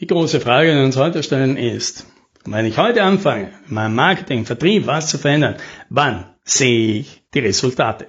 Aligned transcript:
Die 0.00 0.06
große 0.06 0.40
Frage, 0.40 0.70
die 0.70 0.76
wir 0.76 0.84
uns 0.84 0.96
heute 0.96 1.24
stellen, 1.24 1.56
ist, 1.56 2.06
wenn 2.44 2.64
ich 2.66 2.78
heute 2.78 3.02
anfange, 3.02 3.50
in 3.68 3.74
meinem 3.74 3.96
Marketing, 3.96 4.46
Vertrieb, 4.46 4.86
was 4.86 5.08
zu 5.08 5.18
verändern, 5.18 5.56
wann 5.90 6.24
sehe 6.44 7.00
ich 7.00 7.24
die 7.34 7.40
Resultate? 7.40 8.06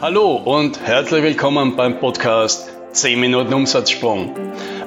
Hallo 0.00 0.36
und 0.36 0.80
herzlich 0.86 1.24
willkommen 1.24 1.74
beim 1.74 1.98
Podcast 1.98 2.70
10 2.92 3.18
Minuten 3.18 3.52
Umsatzsprung. 3.52 4.36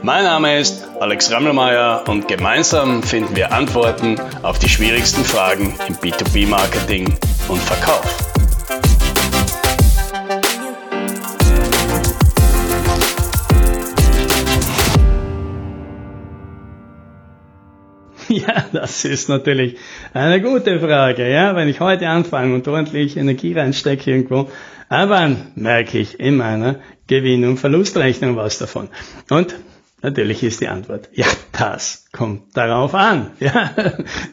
Mein 0.01 0.23
Name 0.23 0.59
ist 0.59 0.87
Alex 1.01 1.29
Rammelmeier 1.29 2.05
und 2.07 2.29
gemeinsam 2.29 3.03
finden 3.03 3.35
wir 3.35 3.51
Antworten 3.51 4.15
auf 4.43 4.59
die 4.59 4.69
schwierigsten 4.69 5.25
Fragen 5.25 5.75
im 5.89 5.95
B2B-Marketing 5.95 7.13
und 7.49 7.59
Verkauf. 7.59 8.32
Ja, 18.47 18.65
das 18.71 19.05
ist 19.05 19.29
natürlich 19.29 19.77
eine 20.13 20.41
gute 20.41 20.79
Frage. 20.79 21.29
Ja, 21.29 21.55
wenn 21.55 21.67
ich 21.67 21.79
heute 21.79 22.09
anfange 22.09 22.55
und 22.55 22.67
ordentlich 22.67 23.15
Energie 23.15 23.53
reinstecke 23.53 24.09
irgendwo, 24.09 24.49
aber 24.89 25.35
merke 25.55 25.99
ich 25.99 26.19
in 26.19 26.37
meiner 26.37 26.79
Gewinn- 27.07 27.45
und 27.45 27.57
Verlustrechnung 27.57 28.35
was 28.35 28.57
davon. 28.57 28.89
Und 29.29 29.55
natürlich 30.01 30.41
ist 30.41 30.61
die 30.61 30.67
Antwort, 30.67 31.09
ja, 31.13 31.27
das 31.51 32.05
kommt 32.11 32.57
darauf 32.57 32.95
an. 32.95 33.31
Ja, 33.39 33.71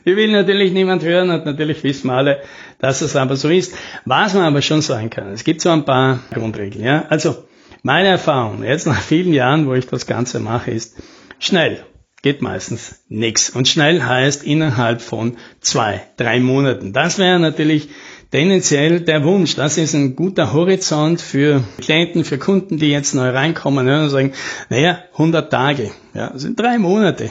wir 0.05 0.17
will 0.17 0.33
natürlich 0.33 0.73
niemand 0.73 1.03
hören 1.03 1.30
und 1.30 1.45
natürlich 1.45 1.85
wissen 1.85 2.09
wir 2.09 2.15
alle, 2.15 2.41
dass 2.79 3.03
es 3.03 3.17
aber 3.17 3.37
so 3.37 3.51
ist. 3.51 3.75
Was 4.07 4.33
man 4.33 4.45
aber 4.45 4.63
schon 4.63 4.80
sagen 4.80 5.11
kann, 5.11 5.29
es 5.33 5.45
gibt 5.45 5.61
so 5.61 5.69
ein 5.69 5.85
paar 5.85 6.21
Grundregeln. 6.33 6.85
Ja, 6.85 7.05
also 7.09 7.45
meine 7.83 8.09
Erfahrung 8.09 8.65
jetzt 8.65 8.87
nach 8.87 9.01
vielen 9.01 9.35
Jahren, 9.35 9.67
wo 9.67 9.75
ich 9.75 9.87
das 9.87 10.07
Ganze 10.07 10.41
mache, 10.41 10.71
ist 10.71 10.97
schnell 11.39 11.85
geht 12.23 12.42
meistens 12.42 12.97
nichts. 13.09 13.51
Und 13.51 13.69
schnell 13.69 14.02
heißt 14.02 14.45
innerhalb 14.45 15.01
von 15.01 15.37
zwei, 15.60 16.02
drei 16.16 16.40
Monaten. 16.40 16.93
Das 16.93 17.18
wäre 17.18 17.38
natürlich 17.38 17.88
tendenziell 18.30 19.01
der 19.01 19.24
Wunsch. 19.24 19.57
Das 19.57 19.79
ist 19.79 19.95
ein 19.95 20.16
guter 20.16 20.52
Horizont 20.52 21.21
für 21.21 21.65
Klienten, 21.80 22.24
für 22.24 22.38
Kunden, 22.38 22.79
die 22.79 22.90
jetzt 22.90 23.15
neu 23.15 23.30
reinkommen 23.30 23.87
ja, 23.87 24.04
und 24.04 24.10
sagen, 24.10 24.32
naja, 24.68 24.99
100 25.12 25.51
Tage, 25.51 25.90
ja, 26.15 26.30
das 26.30 26.43
sind 26.43 26.59
drei 26.59 26.79
Monate. 26.79 27.30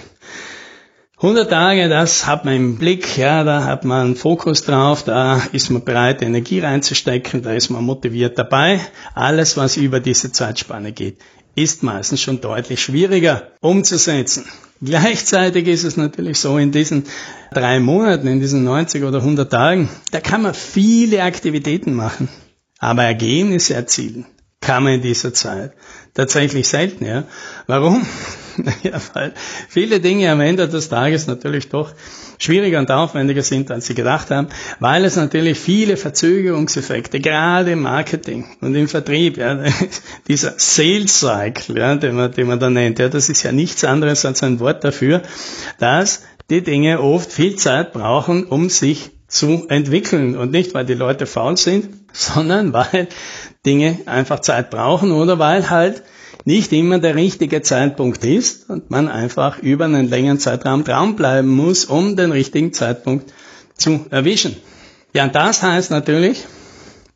100 1.17 1.49
Tage, 1.49 1.89
das 1.89 2.25
hat 2.25 2.45
man 2.45 2.55
im 2.55 2.77
Blick, 2.77 3.17
ja, 3.17 3.43
da 3.43 3.65
hat 3.65 3.83
man 3.83 4.07
einen 4.07 4.15
Fokus 4.15 4.63
drauf, 4.63 5.03
da 5.03 5.41
ist 5.51 5.69
man 5.69 5.83
bereit, 5.83 6.21
Energie 6.21 6.61
reinzustecken, 6.61 7.41
da 7.41 7.51
ist 7.51 7.69
man 7.69 7.83
motiviert 7.83 8.39
dabei. 8.39 8.79
Alles, 9.15 9.57
was 9.57 9.75
über 9.75 9.99
diese 9.99 10.31
Zeitspanne 10.31 10.93
geht, 10.93 11.17
ist 11.55 11.83
meistens 11.83 12.21
schon 12.21 12.39
deutlich 12.39 12.81
schwieriger 12.81 13.51
umzusetzen. 13.59 14.45
Gleichzeitig 14.81 15.67
ist 15.67 15.83
es 15.83 15.97
natürlich 15.97 16.39
so, 16.39 16.57
in 16.57 16.71
diesen 16.71 17.05
drei 17.51 17.79
Monaten, 17.79 18.27
in 18.27 18.39
diesen 18.39 18.63
90 18.63 19.03
oder 19.03 19.19
100 19.19 19.51
Tagen, 19.51 19.89
da 20.11 20.21
kann 20.21 20.41
man 20.41 20.53
viele 20.53 21.23
Aktivitäten 21.23 21.93
machen, 21.93 22.29
aber 22.79 23.03
Ergebnisse 23.03 23.73
erzielen 23.73 24.25
kann 24.61 24.83
man 24.83 24.93
in 24.93 25.01
dieser 25.01 25.33
Zeit 25.33 25.73
tatsächlich 26.13 26.67
selten. 26.67 27.05
Ja. 27.05 27.23
Warum? 27.67 28.05
Ja, 28.83 28.99
weil 29.13 29.33
viele 29.67 29.99
Dinge 29.99 30.31
am 30.31 30.41
Ende 30.41 30.67
des 30.67 30.89
Tages 30.89 31.27
natürlich 31.27 31.69
doch 31.69 31.93
schwieriger 32.37 32.79
und 32.79 32.89
aufwendiger 32.89 33.43
sind, 33.43 33.69
als 33.71 33.87
sie 33.87 33.95
gedacht 33.95 34.31
haben, 34.31 34.47
weil 34.79 35.03
es 35.05 35.15
natürlich 35.15 35.59
viele 35.59 35.97
Verzögerungseffekte, 35.97 37.19
gerade 37.19 37.71
im 37.71 37.81
Marketing 37.81 38.45
und 38.61 38.75
im 38.75 38.87
Vertrieb, 38.87 39.37
ja, 39.37 39.63
dieser 40.27 40.53
Sales 40.57 41.19
Cycle, 41.19 41.77
ja, 41.77 41.95
den, 41.95 42.15
man, 42.15 42.31
den 42.31 42.47
man 42.47 42.59
da 42.59 42.69
nennt, 42.69 42.99
ja, 42.99 43.09
das 43.09 43.29
ist 43.29 43.43
ja 43.43 43.51
nichts 43.51 43.83
anderes 43.83 44.25
als 44.25 44.43
ein 44.43 44.59
Wort 44.59 44.83
dafür, 44.83 45.21
dass 45.79 46.23
die 46.49 46.61
Dinge 46.61 47.01
oft 47.01 47.31
viel 47.31 47.55
Zeit 47.55 47.93
brauchen, 47.93 48.45
um 48.45 48.69
sich 48.69 49.11
zu 49.27 49.67
entwickeln. 49.69 50.35
Und 50.35 50.51
nicht, 50.51 50.73
weil 50.73 50.85
die 50.85 50.95
Leute 50.95 51.25
faul 51.25 51.55
sind, 51.55 51.89
sondern 52.13 52.73
weil 52.73 53.07
Dinge 53.65 53.99
einfach 54.05 54.39
Zeit 54.39 54.69
brauchen 54.69 55.11
oder 55.11 55.39
weil 55.39 55.69
halt 55.69 56.03
nicht 56.45 56.71
immer 56.71 56.99
der 56.99 57.15
richtige 57.15 57.61
Zeitpunkt 57.61 58.23
ist 58.23 58.69
und 58.69 58.89
man 58.89 59.07
einfach 59.07 59.59
über 59.59 59.85
einen 59.85 60.09
längeren 60.09 60.39
Zeitraum 60.39 60.83
dranbleiben 60.83 61.49
muss, 61.49 61.85
um 61.85 62.15
den 62.15 62.31
richtigen 62.31 62.73
Zeitpunkt 62.73 63.33
zu 63.75 64.05
erwischen. 64.09 64.55
Ja, 65.13 65.25
und 65.25 65.35
das 65.35 65.63
heißt 65.63 65.91
natürlich, 65.91 66.45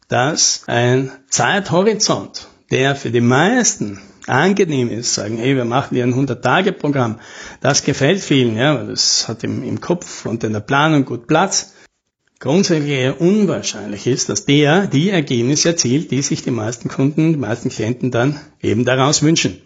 dass 0.08 0.64
ein 0.68 1.12
Zeithorizont, 1.30 2.48
der 2.72 2.96
für 2.96 3.12
die 3.12 3.22
meisten 3.22 4.00
angenehm 4.28 4.90
ist, 4.90 5.14
sagen, 5.14 5.38
hey, 5.38 5.56
wir 5.56 5.66
machen 5.66 5.96
hier 5.96 6.04
ein 6.04 6.14
100-Tage-Programm, 6.14 7.20
das 7.62 7.84
gefällt 7.84 8.22
vielen, 8.22 8.56
ja, 8.56 8.84
das 8.84 9.28
hat 9.28 9.44
im, 9.44 9.64
im 9.64 9.82
Kopf 9.82 10.26
und 10.26 10.44
in 10.44 10.54
der 10.54 10.60
Planung 10.60 11.06
gut 11.06 11.28
Platz, 11.28 11.74
grundsätzlich 12.44 12.92
eher 12.92 13.22
unwahrscheinlich 13.22 14.06
ist, 14.06 14.28
dass 14.28 14.44
der 14.44 14.88
die 14.88 15.09
Ergebnisse 15.09 15.70
erzielt, 15.70 16.12
die 16.12 16.22
sich 16.22 16.44
die 16.44 16.52
meisten 16.52 16.90
Kunden, 16.90 17.31
die 17.31 17.40
meisten 17.40 17.70
Klienten 17.70 18.12
dann 18.12 18.38
eben 18.62 18.84
daraus 18.84 19.24
wünschen. 19.24 19.62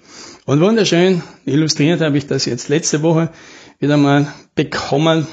Und 0.45 0.61
wunderschön 0.61 1.23
illustriert 1.47 2.01
habe 2.01 2.19
ich 2.19 2.27
das 2.27 2.45
jetzt 2.45 2.69
letzte 2.69 3.01
Woche 3.01 3.31
wieder 3.79 3.97
mal 3.97 4.31
bekommen. 4.53 5.25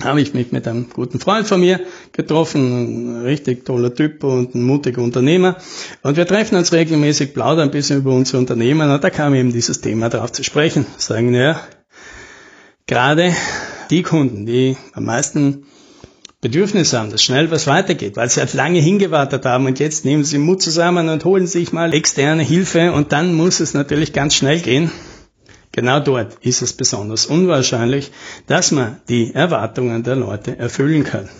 Habe 0.00 0.20
ich 0.20 0.32
mich 0.32 0.52
mit 0.52 0.68
einem 0.68 0.88
guten 0.90 1.18
Freund 1.18 1.48
von 1.48 1.58
mir 1.58 1.80
getroffen, 2.12 3.18
ein 3.18 3.24
richtig 3.24 3.64
toller 3.64 3.92
Typ 3.92 4.22
und 4.22 4.54
ein 4.54 4.62
mutiger 4.62 5.02
Unternehmer. 5.02 5.56
Und 6.02 6.16
wir 6.16 6.26
treffen 6.26 6.56
uns 6.56 6.72
regelmäßig, 6.72 7.34
plaudern 7.34 7.68
ein 7.68 7.72
bisschen 7.72 7.98
über 7.98 8.12
unser 8.12 8.38
Unternehmen. 8.38 8.88
Und 8.92 9.02
da 9.02 9.10
kam 9.10 9.34
eben 9.34 9.52
dieses 9.52 9.80
Thema 9.80 10.08
darauf 10.08 10.30
zu 10.30 10.44
sprechen. 10.44 10.86
Sagen, 10.98 11.34
ja, 11.34 11.60
gerade 12.86 13.34
die 13.90 14.02
Kunden, 14.04 14.46
die 14.46 14.76
am 14.92 15.06
meisten 15.06 15.66
Bedürfnis 16.44 16.92
haben, 16.92 17.10
dass 17.10 17.22
schnell 17.22 17.50
was 17.50 17.66
weitergeht, 17.66 18.16
weil 18.16 18.28
sie 18.28 18.40
halt 18.40 18.52
lange 18.52 18.78
hingewartet 18.78 19.46
haben 19.46 19.64
und 19.64 19.78
jetzt 19.78 20.04
nehmen 20.04 20.24
sie 20.24 20.36
Mut 20.36 20.60
zusammen 20.60 21.08
und 21.08 21.24
holen 21.24 21.46
sich 21.46 21.72
mal 21.72 21.94
externe 21.94 22.42
Hilfe 22.42 22.92
und 22.92 23.12
dann 23.12 23.32
muss 23.32 23.60
es 23.60 23.72
natürlich 23.72 24.12
ganz 24.12 24.34
schnell 24.34 24.60
gehen. 24.60 24.92
Genau 25.72 26.00
dort 26.00 26.36
ist 26.42 26.60
es 26.60 26.74
besonders 26.74 27.24
unwahrscheinlich, 27.24 28.12
dass 28.46 28.72
man 28.72 29.00
die 29.08 29.32
Erwartungen 29.32 30.02
der 30.02 30.16
Leute 30.16 30.58
erfüllen 30.58 31.04
kann. 31.04 31.30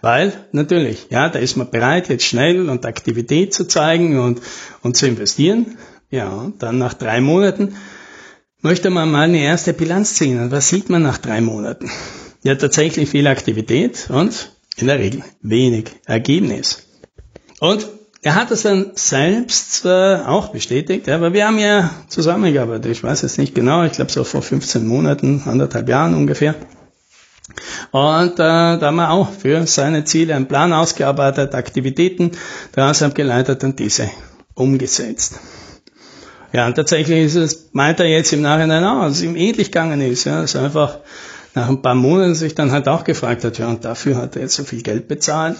Weil 0.00 0.32
natürlich, 0.50 1.06
ja, 1.10 1.28
da 1.28 1.38
ist 1.38 1.56
man 1.56 1.70
bereit, 1.70 2.08
jetzt 2.08 2.24
schnell 2.24 2.68
und 2.68 2.84
Aktivität 2.86 3.54
zu 3.54 3.68
zeigen 3.68 4.18
und, 4.18 4.40
und 4.82 4.96
zu 4.96 5.06
investieren. 5.06 5.78
Ja, 6.10 6.50
dann 6.58 6.78
nach 6.78 6.94
drei 6.94 7.20
Monaten 7.20 7.76
möchte 8.62 8.90
man 8.90 9.12
mal 9.12 9.28
eine 9.28 9.44
erste 9.44 9.74
Bilanz 9.74 10.14
ziehen. 10.14 10.42
Und 10.42 10.50
was 10.50 10.68
sieht 10.68 10.90
man 10.90 11.02
nach 11.02 11.18
drei 11.18 11.40
Monaten? 11.40 11.88
Ja 12.44 12.54
tatsächlich 12.54 13.08
viel 13.08 13.26
Aktivität 13.26 14.08
und 14.10 14.52
in 14.76 14.86
der 14.86 15.00
Regel 15.00 15.24
wenig 15.42 15.86
Ergebnis. 16.06 16.86
Und 17.58 17.88
er 18.22 18.36
hat 18.36 18.50
es 18.50 18.62
dann 18.62 18.92
selbst 18.94 19.84
äh, 19.84 20.16
auch 20.16 20.48
bestätigt, 20.48 21.06
weil 21.06 21.32
wir 21.32 21.46
haben 21.46 21.58
ja 21.58 21.90
zusammengearbeitet. 22.08 22.90
Ich 22.92 23.02
weiß 23.02 23.22
jetzt 23.22 23.38
nicht 23.38 23.54
genau, 23.54 23.84
ich 23.84 23.92
glaube 23.92 24.12
so 24.12 24.24
vor 24.24 24.42
15 24.42 24.86
Monaten, 24.86 25.42
anderthalb 25.46 25.88
Jahren 25.88 26.14
ungefähr. 26.14 26.54
Und 27.90 28.32
äh, 28.32 28.36
da 28.36 28.80
haben 28.80 28.96
wir 28.96 29.10
auch 29.10 29.30
für 29.30 29.66
seine 29.66 30.04
Ziele 30.04 30.34
einen 30.34 30.48
Plan 30.48 30.72
ausgearbeitet, 30.72 31.54
Aktivitäten 31.54 32.32
daraus 32.72 33.02
abgeleitet 33.02 33.62
und 33.64 33.78
diese 33.78 34.10
umgesetzt. 34.54 35.38
Ja, 36.52 36.66
und 36.66 36.74
tatsächlich 36.76 37.24
ist 37.24 37.34
es, 37.34 37.70
meint 37.72 38.00
er 38.00 38.06
jetzt 38.06 38.32
im 38.32 38.42
Nachhinein 38.42 38.84
auch, 38.84 39.02
dass 39.02 39.16
es 39.16 39.22
ihm 39.22 39.36
ähnlich 39.36 39.72
gegangen 39.72 40.00
ist. 40.00 40.24
Ja, 40.24 40.40
dass 40.40 40.56
einfach 40.56 41.00
nach 41.54 41.68
ein 41.68 41.82
paar 41.82 41.94
Monaten 41.94 42.34
sich 42.34 42.54
dann 42.54 42.72
halt 42.72 42.88
auch 42.88 43.04
gefragt 43.04 43.44
hat, 43.44 43.58
ja, 43.58 43.68
und 43.68 43.84
dafür 43.84 44.16
hat 44.16 44.36
er 44.36 44.42
jetzt 44.42 44.56
so 44.56 44.64
viel 44.64 44.82
Geld 44.82 45.08
bezahlt. 45.08 45.56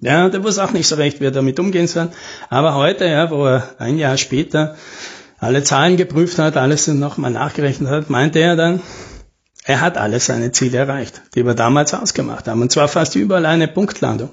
Ja, 0.00 0.28
der 0.28 0.42
wusste 0.42 0.64
auch 0.64 0.72
nicht 0.72 0.88
so 0.88 0.96
recht, 0.96 1.20
wie 1.20 1.26
er 1.26 1.30
damit 1.30 1.60
umgehen 1.60 1.86
soll. 1.86 2.08
Aber 2.50 2.74
heute, 2.74 3.06
ja, 3.06 3.30
wo 3.30 3.46
er 3.46 3.68
ein 3.78 3.98
Jahr 3.98 4.16
später 4.16 4.76
alle 5.38 5.62
Zahlen 5.62 5.96
geprüft 5.96 6.38
hat, 6.38 6.56
alles 6.56 6.88
nochmal 6.88 7.30
nachgerechnet 7.30 7.88
hat, 7.88 8.10
meinte 8.10 8.40
er 8.40 8.56
dann, 8.56 8.80
er 9.64 9.80
hat 9.80 9.96
alle 9.96 10.18
seine 10.18 10.50
Ziele 10.50 10.78
erreicht, 10.78 11.22
die 11.36 11.46
wir 11.46 11.54
damals 11.54 11.94
ausgemacht 11.94 12.48
haben. 12.48 12.62
Und 12.62 12.72
zwar 12.72 12.88
fast 12.88 13.14
überall 13.14 13.46
eine 13.46 13.68
Punktlandung. 13.68 14.30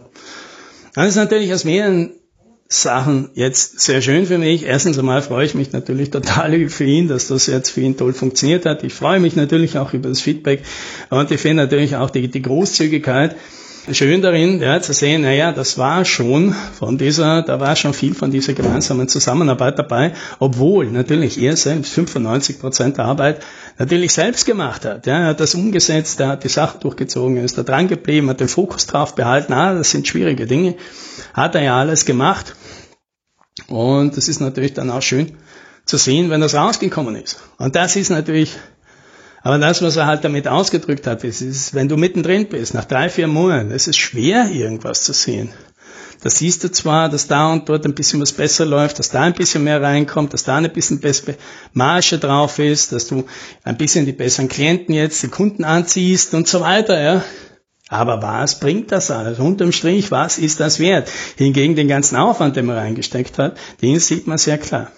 Das 0.96 1.08
ist 1.08 1.16
natürlich 1.16 1.54
aus 1.54 1.66
mehreren 1.66 2.19
Sachen 2.72 3.32
jetzt 3.34 3.80
sehr 3.80 4.04
schön 4.04 4.28
für 4.28 4.38
mich. 4.38 4.64
Erstens 4.64 5.00
einmal 5.00 5.24
freue 5.24 5.44
ich 5.44 5.56
mich 5.56 5.72
natürlich 5.72 6.12
total 6.12 6.70
für 6.70 6.84
ihn, 6.84 7.08
dass 7.08 7.28
das 7.28 7.48
jetzt 7.48 7.72
für 7.72 7.82
ihn 7.82 7.98
toll 7.98 8.14
funktioniert 8.14 8.68
hat. 8.68 8.84
Ich 8.84 8.94
freue 8.94 9.20
mich 9.20 9.36
natürlich 9.36 9.80
auch 9.80 9.94
über 9.94 10.08
das 10.08 10.22
Feedback 10.22 10.62
und 11.10 11.32
ich 11.32 11.42
finde 11.42 11.64
natürlich 11.64 11.96
auch 11.96 12.12
die, 12.12 12.28
die 12.28 12.42
Großzügigkeit 12.44 13.36
schön 13.94 14.22
darin, 14.22 14.62
ja, 14.62 14.82
zu 14.82 14.94
sehen, 14.94 15.22
naja, 15.22 15.52
das 15.52 15.78
war 15.78 16.06
schon 16.06 16.54
von 16.54 16.98
dieser, 16.98 17.42
da 17.42 17.60
war 17.60 17.76
schon 17.76 17.94
viel 17.94 18.14
von 18.14 18.32
dieser 18.32 18.54
gemeinsamen 18.54 19.08
Zusammenarbeit 19.08 19.78
dabei, 19.78 20.14
obwohl 20.40 20.92
natürlich 20.92 21.42
er 21.42 21.56
selbst 21.56 21.94
95 21.94 22.60
Prozent 22.60 22.98
der 22.98 23.06
Arbeit 23.06 23.44
natürlich 23.78 24.14
selbst 24.14 24.46
gemacht 24.46 24.86
hat. 24.86 25.06
Ja, 25.06 25.20
er 25.20 25.26
hat 25.28 25.40
das 25.40 25.56
umgesetzt, 25.56 26.20
er 26.20 26.30
hat 26.30 26.44
die 26.44 26.50
Sachen 26.50 26.80
durchgezogen, 26.82 27.38
er 27.38 27.44
ist 27.44 27.58
da 27.58 27.64
dran 27.64 27.88
geblieben, 27.88 28.30
hat 28.30 28.40
den 28.40 28.48
Fokus 28.48 28.86
drauf 28.88 29.16
behalten. 29.16 29.54
Ah, 29.54 29.74
das 29.74 29.92
sind 29.92 30.08
schwierige 30.08 30.46
Dinge. 30.46 30.76
Hat 31.34 31.56
er 31.56 31.64
ja 31.64 31.78
alles 31.78 32.06
gemacht. 32.06 32.56
Und 33.68 34.18
es 34.18 34.28
ist 34.28 34.40
natürlich 34.40 34.74
dann 34.74 34.90
auch 34.90 35.02
schön 35.02 35.34
zu 35.86 35.98
sehen, 35.98 36.30
wenn 36.30 36.42
das 36.42 36.56
rausgekommen 36.56 37.16
ist. 37.16 37.40
Und 37.58 37.76
das 37.76 37.96
ist 37.96 38.10
natürlich, 38.10 38.56
aber 39.42 39.58
das, 39.58 39.82
was 39.82 39.96
er 39.96 40.06
halt 40.06 40.24
damit 40.24 40.48
ausgedrückt 40.48 41.08
hat, 41.08 41.24
ist, 41.24 41.42
ist 41.42 41.74
wenn 41.74 41.88
du 41.88 41.98
mittendrin 41.98 42.48
bist, 42.48 42.74
nach 42.74 42.86
drei, 42.86 43.10
vier 43.10 43.28
Monaten, 43.28 43.72
es 43.72 43.88
ist 43.88 43.98
schwer, 43.98 44.50
irgendwas 44.52 45.04
zu 45.04 45.14
sehen. 45.14 45.50
Da 46.22 46.30
siehst 46.30 46.66
du 46.66 46.72
zwar, 46.72 47.08
dass 47.08 47.28
da 47.28 47.54
und 47.54 47.70
dort 47.70 47.86
ein 47.86 47.96
bisschen 47.96 48.20
was 48.20 48.34
besser 48.34 48.66
läuft, 48.66 49.00
dass 49.00 49.10
da 49.10 49.22
ein 49.22 49.34
bisschen 49.34 49.64
mehr 49.64 49.82
reinkommt, 49.82 50.34
dass 50.34 50.44
da 50.44 50.58
ein 50.58 50.72
bisschen 50.74 51.00
bessere 51.00 51.36
Marge 51.72 52.18
drauf 52.18 52.60
ist, 52.60 52.92
dass 52.92 53.08
du 53.08 53.26
ein 53.64 53.78
bisschen 53.78 54.06
die 54.06 54.12
besseren 54.12 54.50
Klienten 54.50 54.94
jetzt, 54.94 55.24
die 55.24 55.30
Kunden 55.30 55.64
anziehst 55.64 56.34
und 56.34 56.48
so 56.48 56.60
weiter, 56.60 57.02
ja. 57.02 57.24
Aber 57.88 58.22
was 58.22 58.60
bringt 58.60 58.92
das 58.92 59.10
alles? 59.10 59.40
Unterm 59.40 59.72
Strich, 59.72 60.12
was 60.12 60.38
ist 60.38 60.60
das 60.60 60.80
wert? 60.80 61.10
Hingegen 61.38 61.76
den 61.76 61.88
ganzen 61.88 62.18
Aufwand, 62.18 62.58
den 62.58 62.66
man 62.66 62.78
reingesteckt 62.78 63.40
hat, 63.40 63.58
den 63.82 64.00
sieht 64.00 64.28
man 64.28 64.38
sehr 64.38 64.58
klar. 64.58 64.92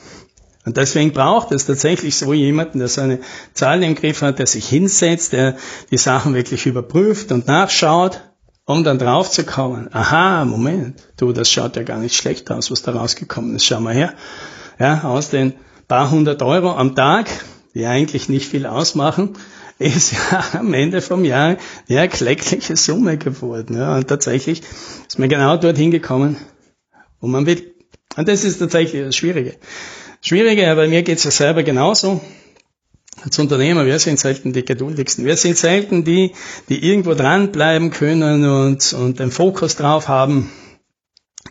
Und 0.64 0.78
deswegen 0.78 1.12
braucht 1.12 1.52
es 1.52 1.66
tatsächlich 1.66 2.16
so 2.16 2.34
jemanden, 2.34 2.80
der 2.80 2.88
seine 2.88 3.20
Zahlen 3.54 3.82
im 3.84 3.96
Griff 3.96 4.22
hat, 4.22 4.38
der 4.38 4.46
sich 4.46 4.68
hinsetzt, 4.68 5.34
der 5.34 5.58
die 5.90 5.98
Sachen 5.98 6.36
wirklich 6.36 6.68
überprüft 6.68 7.32
und 7.32 7.48
nachschaut, 7.48 8.22
um 8.66 8.84
dann 8.84 9.00
drauf 9.00 9.32
zu 9.32 9.44
kommen. 9.44 9.90
Aha, 9.92 10.46
Moment, 10.46 11.02
du, 11.18 11.34
das 11.34 11.50
schaut 11.50 11.76
ja 11.76 11.84
gar 11.84 11.98
nicht 11.98 12.16
schlecht 12.16 12.52
aus, 12.52 12.70
was 12.70 12.84
da 12.84 12.92
rausgekommen 12.92 13.56
ist. 13.56 13.66
Schau 13.66 13.80
mal 13.80 13.94
her. 13.94 14.14
Ja, 14.80 15.04
aus 15.04 15.30
den 15.30 15.54
paar 15.88 16.12
hundert 16.12 16.44
Euro 16.44 16.72
am 16.72 16.96
Tag, 16.96 17.28
die 17.74 17.86
eigentlich 17.86 18.30
nicht 18.30 18.48
viel 18.48 18.68
ausmachen, 18.68 19.34
ist 19.80 20.14
ja 20.14 20.60
am 20.60 20.74
Ende 20.76 21.02
vom 21.02 21.26
Jahr 21.26 21.58
eine 21.90 21.98
erkleckliche 21.98 22.78
Summe 22.78 23.18
geworden. 23.18 23.78
Ja, 23.78 23.96
und 23.96 24.08
tatsächlich 24.08 24.62
ist 25.08 25.18
man 25.18 25.28
genau 25.28 25.58
dorthin 25.58 25.90
gekommen, 25.90 26.38
wo 27.20 27.28
man 27.28 27.48
will. 27.48 27.74
Und 28.16 28.28
das 28.28 28.44
ist 28.44 28.60
tatsächlich 28.60 29.04
das 29.04 29.16
Schwierige. 29.16 29.56
Schwierige, 30.22 30.70
aber 30.70 30.88
mir 30.88 31.02
geht's 31.02 31.24
ja 31.24 31.32
selber 31.32 31.64
genauso. 31.64 32.22
Als 33.24 33.38
Unternehmer, 33.40 33.86
wir 33.86 34.00
sind 34.00 34.20
selten 34.20 34.54
die 34.54 34.64
geduldigsten. 34.64 35.26
Wir 35.26 35.36
sind 35.36 35.58
selten 35.58 36.04
die, 36.04 36.32
die 36.70 36.88
irgendwo 36.88 37.14
dranbleiben 37.14 37.92
können 37.92 38.46
und, 38.46 38.94
und 38.94 39.20
den 39.20 39.32
Fokus 39.32 39.76
drauf 39.76 40.08
haben 40.08 40.52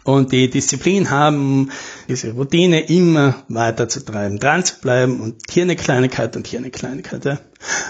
und 0.04 0.32
die 0.32 0.48
Disziplin 0.48 1.10
haben, 1.10 1.70
diese 2.08 2.32
Routine 2.32 2.80
immer 2.88 3.44
weiter 3.48 3.88
zu 3.88 4.04
treiben, 4.04 4.38
dran 4.38 4.64
zu 4.64 4.80
bleiben 4.80 5.20
und 5.20 5.42
hier 5.50 5.64
eine 5.64 5.76
Kleinigkeit 5.76 6.36
und 6.36 6.46
hier 6.46 6.60
eine 6.60 6.70
Kleinigkeit. 6.70 7.24
Ja. 7.24 7.38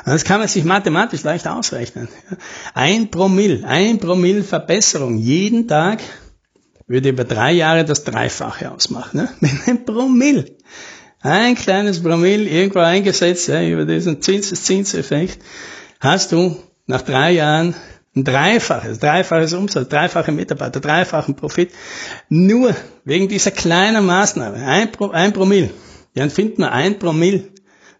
das 0.05 0.25
kann 0.25 0.41
man 0.41 0.49
sich 0.49 0.65
mathematisch 0.65 1.23
leicht 1.23 1.47
ausrechnen. 1.47 2.09
Ein 2.75 3.11
Promille, 3.11 3.67
ein 3.67 3.99
Promille 3.99 4.43
Verbesserung 4.43 5.19
jeden 5.19 5.69
Tag 5.69 6.01
würde 6.87 7.11
über 7.11 7.25
drei 7.25 7.53
Jahre 7.53 7.85
das 7.85 8.03
Dreifache 8.05 8.71
ausmachen. 8.71 9.21
Ne? 9.21 9.29
Mit 9.41 9.53
einem 9.67 9.85
Promille. 9.85 10.57
Ein 11.23 11.55
kleines 11.55 12.03
Promille 12.03 12.49
irgendwo 12.49 12.79
eingesetzt, 12.79 13.49
ja, 13.49 13.63
über 13.63 13.85
diesen 13.85 14.23
Zinseszinseffekt, 14.23 15.43
hast 16.01 16.33
du 16.33 16.57
nach 16.87 17.03
drei 17.03 17.33
Jahren 17.33 17.75
ein 18.17 18.25
dreifaches, 18.25 18.99
dreifaches 18.99 19.53
Umsatz, 19.53 19.89
dreifache 19.89 20.33
Mitarbeiter, 20.33 20.81
dreifachen 20.81 21.37
Profit. 21.37 21.71
Nur 22.29 22.75
wegen 23.05 23.29
dieser 23.29 23.51
kleinen 23.51 24.05
Maßnahme, 24.05 24.57
ein, 24.67 24.91
Pro, 24.91 25.11
ein 25.11 25.33
Promille. 25.33 25.71
Dann 26.15 26.31
finden 26.31 26.63
wir 26.63 26.73
ein 26.73 26.99
Promille 26.99 27.45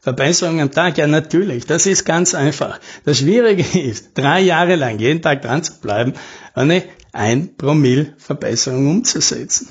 Verbesserung 0.01 0.61
am 0.61 0.71
Tag. 0.71 0.97
Ja, 0.99 1.07
natürlich, 1.07 1.67
das 1.67 1.87
ist 1.87 2.05
ganz 2.05 2.35
einfach. 2.35 2.81
Das 3.05 3.19
Schwierige 3.19 3.63
ist, 3.79 4.17
drei 4.19 4.41
Jahre 4.41 4.77
lang 4.77 4.99
jeden 4.99 5.23
Tag 5.23 5.43
dran 5.43 5.63
zu 5.63 5.79
bleiben, 5.81 6.15
eine 6.55 6.83
ein 7.13 7.57
Promille 7.57 8.15
Verbesserung 8.19 8.89
umzusetzen. 8.89 9.69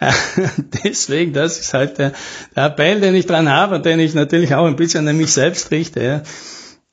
Deswegen, 0.84 1.32
das 1.32 1.58
ist 1.58 1.72
halt 1.72 1.98
der, 1.98 2.12
der 2.56 2.66
Appell, 2.66 3.00
den 3.00 3.14
ich 3.14 3.26
dran 3.26 3.48
habe 3.48 3.76
und 3.76 3.86
den 3.86 4.00
ich 4.00 4.14
natürlich 4.14 4.54
auch 4.54 4.66
ein 4.66 4.76
bisschen 4.76 5.06
an 5.08 5.16
mich 5.16 5.32
selbst 5.32 5.70
richte. 5.70 6.02
Ja 6.02 6.22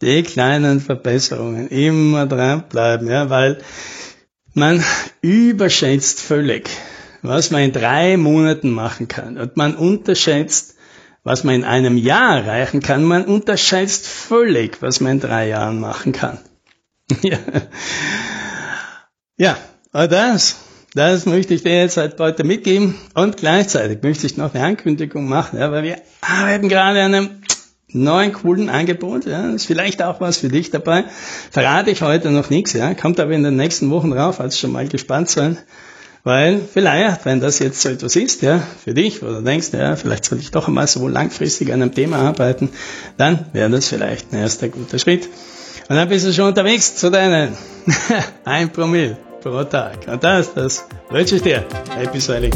die 0.01 0.23
kleinen 0.23 0.79
Verbesserungen 0.79 1.67
immer 1.67 2.25
dranbleiben, 2.25 3.07
ja, 3.07 3.29
weil 3.29 3.59
man 4.53 4.83
überschätzt 5.21 6.19
völlig, 6.19 6.69
was 7.21 7.51
man 7.51 7.61
in 7.61 7.71
drei 7.71 8.17
Monaten 8.17 8.71
machen 8.71 9.07
kann. 9.07 9.37
Und 9.37 9.57
man 9.57 9.75
unterschätzt, 9.75 10.75
was 11.23 11.43
man 11.43 11.55
in 11.55 11.63
einem 11.63 11.97
Jahr 11.97 12.37
erreichen 12.37 12.81
kann. 12.81 13.03
Man 13.03 13.25
unterschätzt 13.25 14.07
völlig, 14.07 14.81
was 14.81 14.99
man 14.99 15.13
in 15.13 15.19
drei 15.19 15.47
Jahren 15.47 15.79
machen 15.79 16.11
kann. 16.11 16.39
ja. 17.21 17.37
ja, 19.37 19.57
aber 19.91 20.07
das, 20.07 20.57
das 20.93 21.25
möchte 21.25 21.53
ich 21.53 21.63
dir 21.63 21.77
jetzt 21.77 21.97
halt 21.97 22.19
heute 22.19 22.43
mitgeben. 22.43 22.95
Und 23.13 23.37
gleichzeitig 23.37 24.03
möchte 24.03 24.27
ich 24.27 24.37
noch 24.37 24.53
eine 24.53 24.63
Ankündigung 24.63 25.27
machen, 25.27 25.59
ja, 25.59 25.71
weil 25.71 25.83
wir 25.83 25.97
arbeiten 26.21 26.67
gerade 26.67 27.01
an 27.01 27.13
einem 27.13 27.29
neuen 27.93 28.33
coolen 28.33 28.69
Angebot. 28.69 29.25
Ja, 29.25 29.49
ist 29.51 29.65
vielleicht 29.65 30.01
auch 30.03 30.19
was 30.19 30.37
für 30.37 30.49
dich 30.49 30.69
dabei. 30.69 31.05
Verrate 31.49 31.91
ich 31.91 32.01
heute 32.01 32.31
noch 32.31 32.49
nichts. 32.49 32.73
Ja, 32.73 32.93
kommt 32.93 33.19
aber 33.19 33.31
in 33.31 33.43
den 33.43 33.55
nächsten 33.55 33.89
Wochen 33.89 34.11
rauf. 34.11 34.39
Also 34.39 34.57
schon 34.57 34.71
mal 34.71 34.87
gespannt 34.87 35.29
sein. 35.29 35.57
Weil 36.23 36.61
vielleicht, 36.61 37.25
wenn 37.25 37.39
das 37.39 37.57
jetzt 37.59 37.81
so 37.81 37.89
etwas 37.89 38.15
ist, 38.15 38.43
ja, 38.43 38.61
für 38.83 38.93
dich, 38.93 39.23
wo 39.23 39.27
du 39.27 39.41
denkst, 39.41 39.69
ja, 39.73 39.95
vielleicht 39.95 40.25
soll 40.25 40.37
ich 40.37 40.51
doch 40.51 40.67
einmal 40.67 40.85
so 40.85 41.07
langfristig 41.07 41.73
an 41.73 41.81
einem 41.81 41.95
Thema 41.95 42.17
arbeiten, 42.17 42.69
dann 43.17 43.47
wäre 43.53 43.71
das 43.71 43.87
vielleicht 43.87 44.31
ein 44.31 44.39
erster 44.39 44.69
guter 44.69 44.99
Schritt. 44.99 45.27
Und 45.89 45.95
dann 45.95 46.09
bist 46.09 46.27
du 46.27 46.33
schon 46.33 46.49
unterwegs 46.49 46.95
zu 46.95 47.09
deinen 47.09 47.57
ein 48.45 48.71
Promille 48.71 49.17
pro 49.41 49.63
Tag. 49.63 50.07
Und 50.07 50.23
das, 50.23 50.53
das 50.53 50.87
wünsche 51.09 51.35
ich 51.35 51.41
dir. 51.41 51.65
Happy 51.97 52.19
Sailing. 52.19 52.53